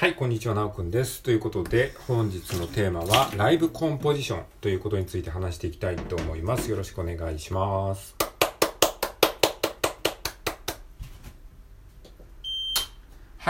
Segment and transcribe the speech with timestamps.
[0.00, 1.22] はい、こんにちは、なおくんです。
[1.22, 6.70] ということで、本日のテーマは、ライブコンポジションということについて話していきたいと思います。
[6.70, 8.29] よろしくお願いします。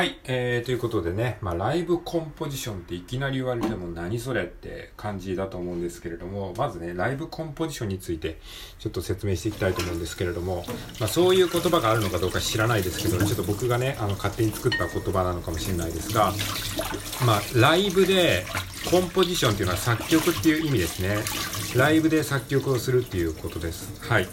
[0.00, 8.38] はい、えー、ということでね、まあ、ライブコンポジションっていきなり言われても何それって感じだと思うんですけれども、まずね、ライブコンポジションについて
[8.78, 10.64] ちょっと説明していきたいと思うんですけれども、
[11.00, 16.32] まあ、そういう言葉があるのかどうか知らないですけど、ちょっと僕がね、あの、勝手に作った言葉なのかもしれないですが、
[17.26, 18.46] まあ、ライブで
[18.90, 21.18] コンポジションっていうのは作曲っていう意味ですね。
[21.78, 24.00] ライブで作曲をするっていうことです。
[24.08, 24.26] はい。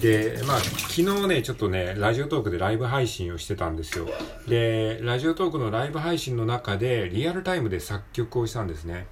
[0.00, 4.06] で、まあ、昨日ね、ちょっとね、ラジオトークでライブ配信をしてたんですよ。
[4.46, 9.06] で、ラジオトークのライブ配信の中で、リアルタイムで作曲をしたんですね。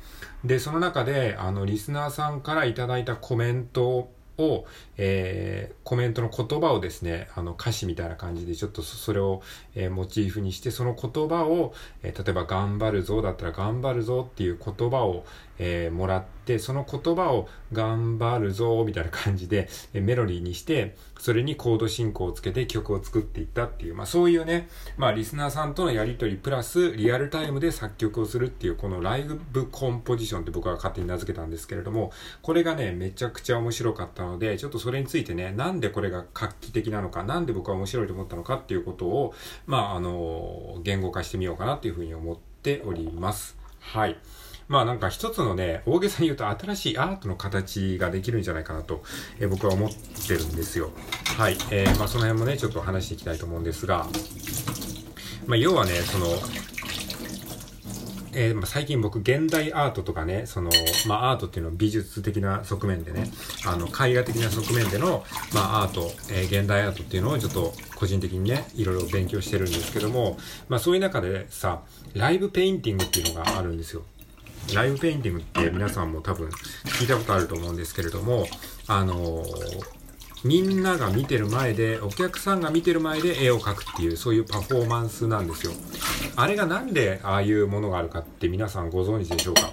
[0.45, 9.43] で、その中で、あの、リスナーさんからいただいたコメントを、えー、コメントの言葉をですね、あの歌詞みたいな感じでちょっとそれを、
[9.75, 15.25] えー、モチーフにして、その言葉を、えー、例えば頑張るぞだったら頑張るぞっていう言葉を、
[15.59, 39.35] えー、もらって、その言葉を頑張るぞみたいな感じで、え、メロディーにして、それにコード進行をつけて曲を作っていったっていう、まあそういうね、まあリスナーさんとのやりとりプラスリアルタイムで作曲をするっていうこのライブコンポジションって僕は勝手に名付けたんですけれども、これがね、めちゃくちゃ面白かったので、ちょっとそれについてね、なんでこれが画期的なのか、なんで僕は面白いと思ったのかっていうことを、
[39.67, 43.57] まああの、言語化してみようかなっていうふうに思っております。
[43.81, 44.19] はい。
[44.73, 49.03] まあなんか一つのね、大げさに言うと新しいアートの形ができるんじゃないかなと、
[49.39, 50.93] えー、僕は思ってるんですよ。
[51.37, 51.59] はい。
[51.71, 54.07] えー、まあその辺もね、ちょっと話していきたいと思うんですが、
[55.47, 56.27] まあ要はね、その、
[58.33, 60.71] えー、ま、最近僕現代アートとかね、その、
[61.07, 63.31] まあ、アートっていうのは美術的な側面でね、
[63.67, 70.39] あの、絵画的な側面での、まあ、アート、えー、現代アートっていうのをちょっと個人的にね、いろいろ勉強してるんですけども、
[70.71, 71.83] まあ、そういう中でさ、
[72.15, 74.03] ライブペインティングっていうのがあるんですよ。
[74.75, 76.49] ライブペインティングって皆さんも多分
[76.85, 78.47] 聞いたことあると思うんですけれども、
[78.87, 79.45] あの
[80.45, 85.73] みんなが見てる前で、お客さんが見てる前で絵を描くっていう、そういうパフォーマンスなんですよ。
[86.35, 89.73] あれがなんでああいうものがあるかって皆さんご存知でしょうか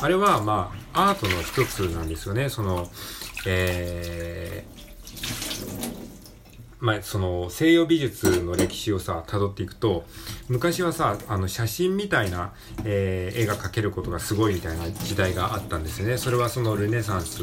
[0.00, 2.48] あれは、まあ、アートの一つなんですよね。
[2.48, 2.88] その、
[3.46, 4.83] えー、
[6.84, 10.04] まあ、その西洋美術の歴史をさ、辿っていくと、
[10.48, 12.52] 昔はさ、あの写真みたいな、
[12.84, 16.18] えー、絵が描けることがすごいみたいな時代があったんですよね。
[16.18, 17.40] それはそのルネサンス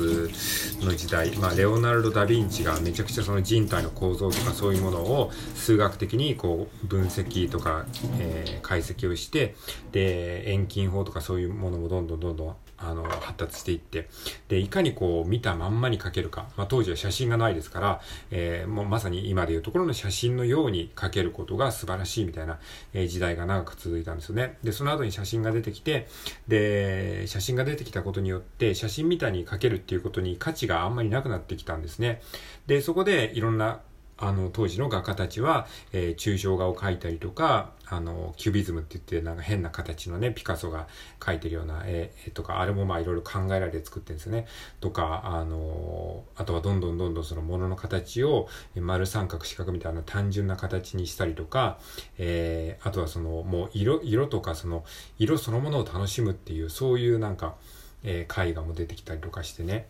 [0.86, 7.88] の時代、まあ、レオナルド・ダ・ヴィンチがめちゃくちゃその人体の構造とかそういうものを数学的にこう分析とか、
[8.20, 9.56] えー、解析をして、
[9.92, 14.10] で、遠近法とかそういうものもどんどんどんどんあの、発達していって、
[14.48, 16.48] で、いかにこう、見たまんまに描けるか。
[16.58, 22.60] まあ、当時は写真がないですから、えー、もうまさに今でいうところの写真のように描けることが素晴らしいみたいな、
[22.94, 24.58] えー、時代が長く続いたんですよね。
[24.64, 26.08] で、その後に写真が出てきて、
[26.48, 32.22] で、写真が出てきたことによって、写真みたいに描けるっていうことに価値があんまりなくなってきたんですね。
[32.68, 33.82] で、そこでいろんな
[34.22, 40.88] あの、当時の画家たちは、えー、抽象画を描いたりとか、あの、キュビズムって言って、なんか変な形のね、ピカソが
[41.20, 44.46] 描いてるような絵とか、あれもまあいろいろ考えられて作ってるんですよね。
[44.80, 51.80] とか、あの、あとはどんどんどんどんその物の形を丸三角四角みたいな単純な形にしたりとか、
[52.20, 54.86] えー、あとはその、もう色、色とかその、
[55.18, 57.56] 色そのものを楽しむっていう、そういうなんか、
[58.04, 59.88] えー、絵画も出てきたりとかしてね。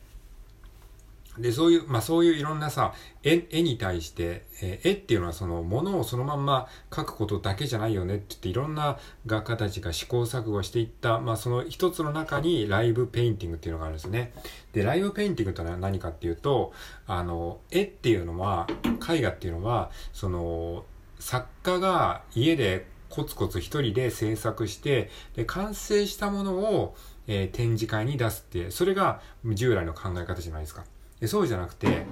[1.37, 2.93] で、そういう、まあそういういろんなさ、
[3.23, 14.33] 絵、絵に対して、えー、絵っていうのはその、ものをそのまんま描くことだけじゃないよねって言って、いろんな画家たちが試行錯誤していった、まあその一つの中にライブペインティングっていうのがあるんですね。
[14.73, 16.73] で、ライブペインティングとは何かっていうと、
[17.07, 18.67] あの、絵っていうのは、
[19.09, 20.85] 絵画っていうのは、その、
[21.19, 26.95] 作家が家でコツコツ一人で制作して、で、完成したものを、
[27.27, 30.83] えー、展示会に出すって、それが従来の考え方じゃないですか。
[31.21, 32.05] でそうじゃなくて、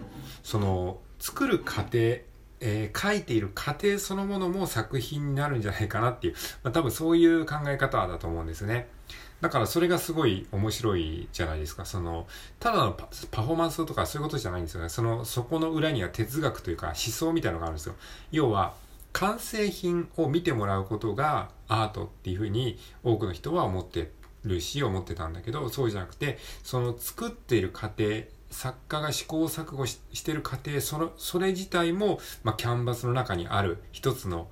[0.44, 1.98] その、作る過程、
[2.62, 6.34] えー、書いている過程そのものも作品になるんじゃないかなっていう、
[6.64, 8.88] まあ、多分そういう考え方だと思うんですね。
[9.42, 11.86] だからそれがすごい面白いじゃないですか。
[11.86, 12.28] その、
[12.60, 14.90] ただのパフォーマンスとかそういうことじゃないんですよね。
[14.90, 17.96] その、そこの裏には哲学というか思想みたいのがあるんですよ。
[18.32, 18.74] 要は、
[19.14, 24.12] 完成品を見てもらうことがアートっていうふうに多くの人は思って
[24.44, 34.48] るし、思ってたんだけど、そうじゃなくて、その作っている過程、作家が試行錯誤してる過程、その、それ自体も、まあ、キャンバスの中にある一つの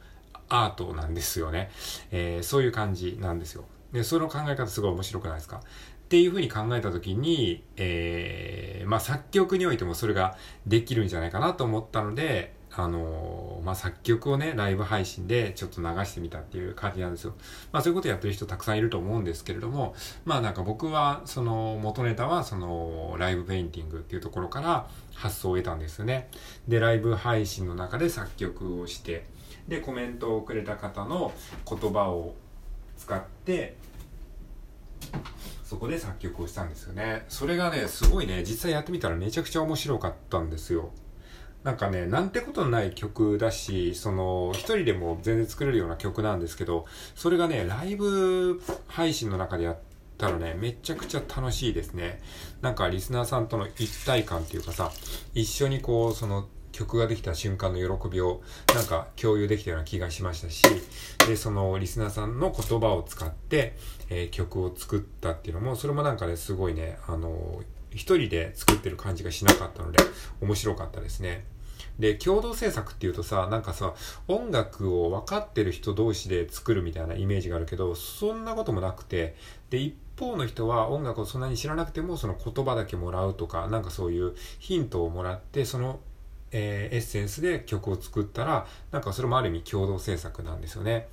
[0.49, 1.71] アートなんですよね。
[2.11, 3.65] えー、そういう感じなんですよ。
[3.91, 5.57] で、その考え方すごい面白くないですか？
[5.57, 5.61] っ
[6.09, 17.33] ていうふうに考えた時に、えー、まあ、作曲においてもそれができるんじゃないかなと思ったので、あのー、まあ、作曲をね、ライブ配信でちょっと流してみたっていう感じなんですよ。
[17.71, 19.95] まあ、そういうことやってる人たくさんいると思うんですけれども、
[20.25, 26.29] まあ、なんか僕は、その、元ネタは、その、ライブペインティングっていうところから発想を得たんですよね。
[26.67, 29.25] で、ライブ配信の中で作曲をして、
[29.67, 31.33] で、コメントをくれた方の
[31.67, 32.35] 言葉を
[32.95, 33.75] 使って、
[35.63, 37.25] そこで作曲をしたんですよね。
[37.27, 40.91] それがね、すごいね、実際やってみたらめちゃくちゃ面白かったんですよ。
[41.67, 49.77] なんかね、なんてことない曲だし、その、一人でも全然作れるような曲なんですけど、それがね、ライブ配信の中でやっ
[50.17, 52.21] たらね、めちゃくちゃ楽しいですね。
[52.61, 54.93] なんかリスナーさんとの一体感っていうかさ、
[55.33, 58.41] 一緒にこう、その、曲ができた瞬間の喜びを
[58.73, 60.63] なんか共有できたような気がしましたし、
[61.27, 63.75] で、そのリスナーさんの言葉を使って、
[64.09, 67.61] えー、曲を作ったっていうのも、それもなんかね、すごいね、あの
[67.91, 69.97] 一人で作ってる感じがしなかったので、
[70.39, 71.56] 面白かったですね。
[71.99, 73.93] で、共同制作っていうとさ、なんかさ、
[74.27, 79.35] 音楽を分かってる人同士で作るみたいなイメージがあるけど、そんなこともなくて、
[79.69, 85.99] で、一方の人は音楽をそんなに知らなくても、その言葉だけもらうとか、なんかそういうヒントをもらって、その
[86.51, 91.07] えー、エッセンスで曲を作ったら、なんかそれもある意味共同制作なんですよね。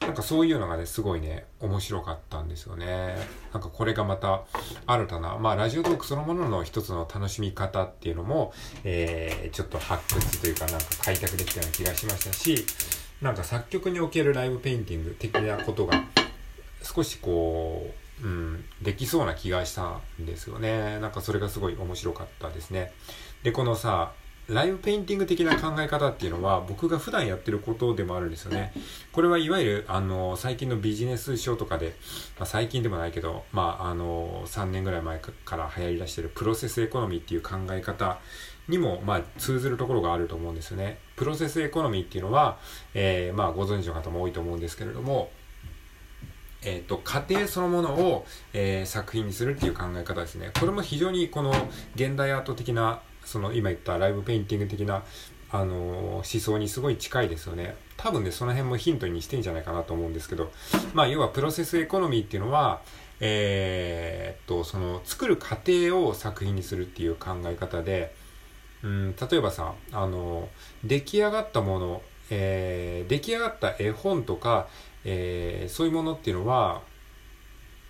[0.00, 3.16] なんかそういうのがね、すごいね、面白かったんですよね。
[3.52, 4.42] なんかこれがまた
[4.86, 8.52] 新たな、まあラジオトークそのものの一つの楽しみ方っていうのも、
[8.82, 12.66] えー、ちょっと発掘というかなんか開拓できたような気がしましたし、
[13.20, 16.02] なんか作曲におけるライブペインティング的なことが
[16.82, 20.98] 少しこう、うん、できそうな気がしたんですよね。
[20.98, 22.92] なんかそれがすごい面白かったですね。
[23.44, 24.12] で、このさ、
[24.48, 28.72] ライブペインティング的な考え方っていうのは僕が普段やってることでもあるんですよね。
[29.12, 31.94] これはいわゆるあの最近のビジネス書とかで、
[32.38, 38.18] まあ、最近でもないけど、まああの3年ぐらい前から流行り出してるプロセスエコノミーっていう考え方
[38.68, 40.98] にもまあ通ずるところがあると思うんですよね。
[41.14, 42.58] プロセスエコノミーっていうのは、
[42.94, 45.30] えー、まあご存知の方も多いと思うんですけれども、
[46.64, 50.50] えっ、と、過程そのものを、えー、作品にするっていう考え方ですね。
[50.58, 51.52] これも非常にこの
[51.96, 55.02] 現代アート的なその今言ったライブペインティング的な
[55.50, 57.76] あの思想にすごい近いですよね。
[57.98, 60.50] 多分ね、その辺もヒントにしてんじゃないかなと思うんですけど、
[60.92, 62.80] まあ、要はプロセスエコノミーっていうのは、
[63.20, 68.12] えー、っと、その、作る過程を作品にするっていう考え方で、
[68.82, 70.48] うん、例えばさ、あの、
[70.82, 74.66] 出来上がったもの、えー、出来上がった絵本とか、
[75.04, 76.82] えー、そういうものっていうのは、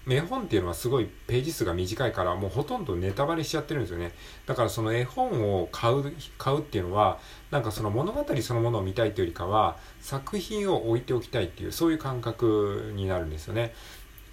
[0.09, 4.13] 絵本っていうのはすごいページ数が短いからもうほとんどネタバレしちゃってるんですよね。
[4.47, 7.19] だからその絵本を買う買うっていうのは
[7.51, 13.75] なんかその物語そのものを見たいというよりかは作品を置いておきたいっていうそういう感覚になるんですよね。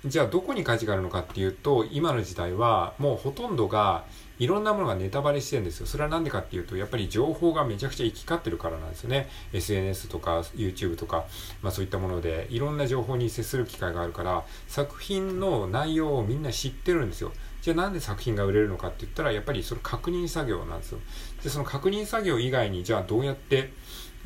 [0.05, 4.05] じゃあどこに価値があるのかっていうと今の時代はもうほとんどが
[4.39, 5.85] いろんなものがネタバレしてるんですよ。
[5.85, 9.27] それはなんでかっていうと、やっぱり情報がめちゃくちゃ行き交ってるからなんですよね。
[9.51, 11.25] SNS とか YouTube とか、
[11.61, 17.33] まあそういったもので、いろんな情報に接する機会があるから、作品の内容をみんな知ってるんですよ。
[17.61, 20.99] じゃあなんで作品が売れるのかって言ったら、やっぱりそれ確認作業なんですよ。
[21.43, 23.73] で、その確認作業以外に、じゃあどうやって、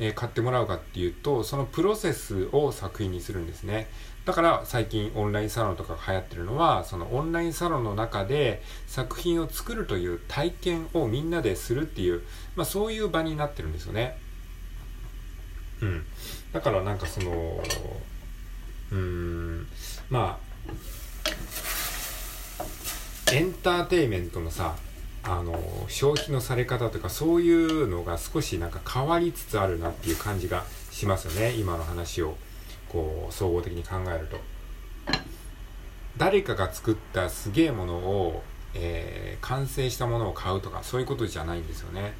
[0.00, 3.88] え買ってもらうかっていうと、そのプロセスを作品にするんですね。
[4.24, 12.22] だから最近オンラインサロンとかが流行ってるのは、そのオンラインサロンの中で作品を作るという体験をみんなでするっていう、
[12.56, 14.16] まあそういう場になってるんですよね。
[15.82, 16.06] うん。
[16.52, 17.62] だからなんかその、
[18.92, 19.66] うーん、
[20.08, 20.54] まあ、
[23.32, 24.76] エンターテイメントのさ、
[25.24, 32.36] あの、消費のされ方とかそういうのが少しなんか変わりつつあるなっていう感じがしますよね、今の話を。
[32.94, 34.38] こう総合的に考えると。
[36.16, 42.14] 誰かが作ったすげえものを、えー、完成したものを買うとかそういうことじゃないんですよね。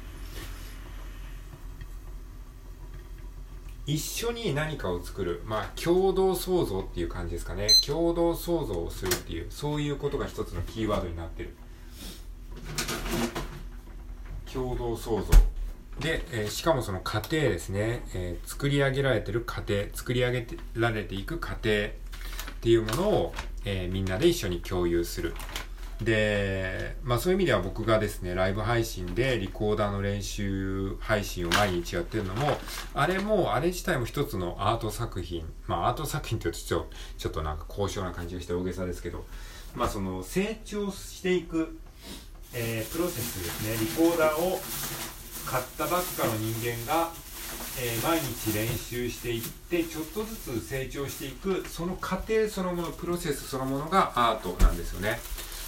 [3.85, 5.43] 一緒に何かを作る。
[5.45, 7.67] まあ共同創造っていう感じですかね。
[7.85, 11.55] 共同創造をするっていうそういうことが一つのキーワードになってる。
[14.55, 15.33] 共同創造
[15.99, 21.61] で、えー、しかもその過程ですね、えー、作り上げられてる過程、作り上げられていく過程っ
[22.61, 23.33] ていうものを、
[23.65, 25.33] えー、みんなで一緒に共有する。
[26.01, 32.57] で、まあそういう意味では僕がですね、ライブ配信でリコーダーの練習配信を毎日やってるのも、
[32.93, 35.45] あれも、あれ自体も一つのアート作品。
[35.67, 39.25] まあアート作品って言うとちょっと、ちょっとなんか高尚な感じがして大げさですけど、
[39.75, 41.77] まあその成長していく、
[42.57, 44.59] えー、プロセスですね、リコーダーを
[45.45, 47.11] 買ったばっかの人間が、
[47.77, 55.19] えー、毎日練習していってちょっとずつ成長していくその過程そのものプロセスそのものがアートなんですよね。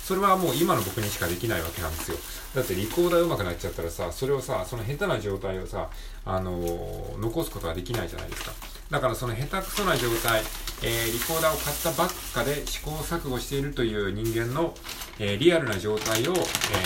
[0.08, 2.18] それはもう今の僕にしかできないわけなんですよ。
[2.56, 5.90] だってリコーダー上手くなっちゃったらさ、それをさ、その下手な状態をさ、
[6.24, 8.54] あのー、残すことはできないじゃないですか。
[8.90, 10.44] だからその下手くそな状態、
[10.82, 14.74] えー、リコーダーを買ったばっかで試行錯誤しているという人間の、
[15.20, 16.34] えー、リアルな状態を、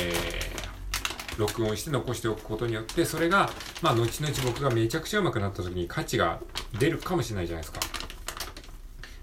[0.01, 3.51] えー、録音して残しておくことによって、それが、
[3.83, 6.39] まあ、後々僕がめちゃくちゃ上手くなった時に価値が
[6.79, 8.00] 出るかもしれないじゃないですか。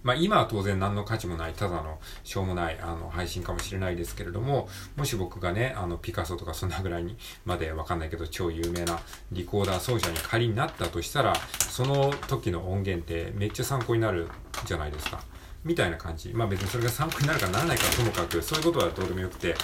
[0.02, 9.00] まあ今は当然何の価値もない、ただのしょうもないあの配信かもしれないですけれども、もし僕がね、あのピカソとかそんなぐらいにまでわかんないけど超有名な
[9.32, 11.34] リコーダー奏者に仮になったとしたら、
[11.70, 14.28] その時の音源ってめっちゃ参考になる
[14.64, 15.22] じゃないですか。
[15.64, 16.32] みたいな感じ。
[16.32, 19.56] まあ別にそれが参考になるかならないかともかく、そういうことはどうでもよくて、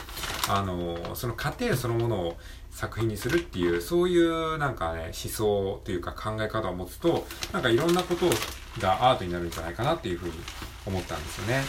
[0.49, 2.37] あの、その過程そのものを
[2.71, 8.31] 作品にするっていう、そういうなんかね、思想というか考え方を持つと、なんかいろんなことを
[8.81, 10.33] がアートになるんじゃないかなっていうふうに
[10.87, 11.65] 思ったんですよね。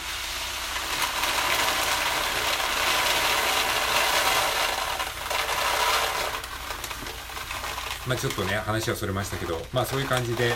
[8.06, 10.52] まあちょっとね、話はそれましたけど、まあそういう感じで、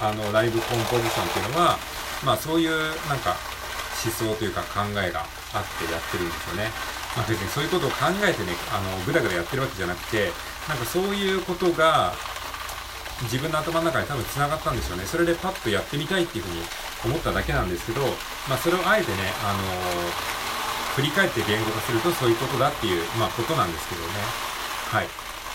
[0.00, 1.76] あの、ライブコンポジションっていうのは、
[2.24, 2.70] まあそういう
[3.08, 3.36] なんか
[4.04, 5.20] 思想というか考えが
[5.52, 6.70] あってやってるんですよね。
[7.16, 10.30] まあ別にそういうことを考えてね、あの、ぐだぐだやってるわけじゃなくて、
[10.68, 12.14] なんかそういうことが
[13.22, 15.04] 自分の頭の中に多分繋がったんですよね。
[15.04, 16.62] それでパッとやってみたいっていうふうに
[17.04, 18.00] 思っただけなんですけど、
[18.48, 24.08] まあそれをあえてね、あのー、振り返って言語化するとそういうことだっていう、まあことなんですけどね。
[24.90, 25.06] はい。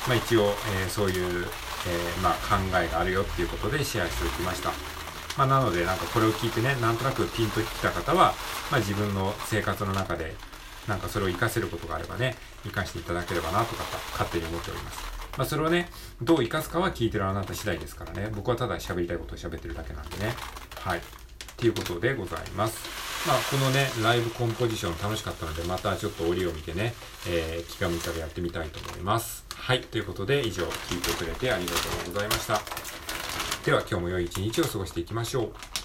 [0.07, 1.47] まあ一応、えー、そういう、
[1.87, 4.71] えー、まあ考えがあるよっていうことでシェアしておきました。
[5.37, 8.33] まあ、なので、なんかこれを聞いてね、なんとなくピンときた方は、
[8.71, 10.35] まあ、自分の生活の中で、
[10.87, 13.83] なんかそれを活かせることがあればね、活かしていただければなとか、
[14.13, 15.06] 勝手に思っております。
[15.37, 15.89] まあ、それをね、
[16.21, 20.35] どう活かすかは聞いてるあなた次第ですからね、僕はただ喋りたいことを喋ってるだけなんでね。
[20.79, 20.99] はい。
[20.99, 21.01] っ
[21.55, 23.27] ていうことでございます。
[23.27, 26.93] まあ、このね、ライブコンポジション楽しかったので、またちょっと折を見てね、
[27.27, 29.45] えー、気が向いたらやってみたいと思います。
[29.55, 29.81] はい。
[29.81, 31.77] ということで、以上、聞いてくれてありがと
[32.09, 32.61] うございました。
[33.65, 35.76] では今日も良い一日を過ごしていきましょう。